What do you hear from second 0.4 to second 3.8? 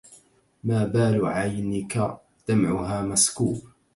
ما بال عينك دمعها مسكوب